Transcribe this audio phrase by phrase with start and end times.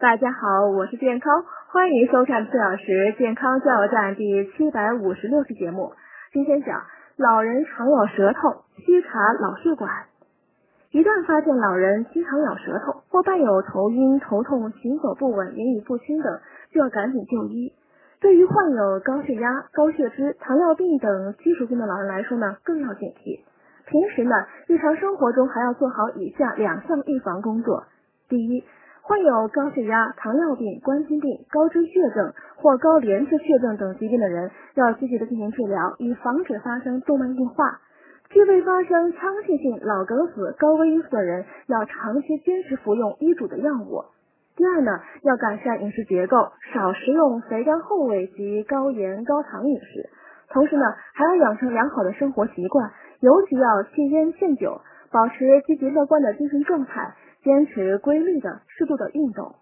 [0.00, 5.92] 大家好，我是健康，欢迎收看四小时健康加油站第七百五十六期节目。
[6.32, 6.80] 今天讲
[7.18, 9.08] 老人常咬舌头，需查
[9.42, 9.90] 脑血管。
[10.90, 16.40] 一旦发现老人经常咬舌头，或伴有头晕、头痛、行走不稳、言语不清等，
[16.72, 17.74] 就要赶紧就医。
[18.22, 23.44] 对于患有高血压、高血脂、糖尿病等基础病的老人来说呢，更要警惕。
[23.84, 24.34] 平时呢，
[24.66, 27.84] 日常生活中还要做好以下两项预防工作：
[28.30, 28.64] 第一，
[29.10, 37.80] 患有高血压、糖尿病、冠心病、高脂血症或高连脂血症等疾病的人，要积极的进行治疗，以防止发生动脉硬化。
[38.28, 44.04] 具备发生腔隙性脑梗死高危因素的人，要长期坚持服用医嘱的药物。
[44.54, 46.36] 第二呢，要改善饮食结构，
[46.72, 50.08] 少食用肥甘厚味及高盐高糖饮食。
[50.50, 50.84] 同时呢，
[51.14, 52.92] 还要养成良好的生活习惯。
[53.18, 57.12] 尤其要戒烟限酒，保持积极乐观的精神状态，
[57.42, 59.54] 坚持规律的适度的运动。